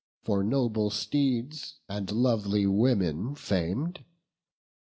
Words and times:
For 0.23 0.43
noble 0.43 0.89
steeds 0.89 1.75
and 1.87 2.11
lovely 2.11 2.65
women 2.65 3.35
fam'd." 3.35 4.03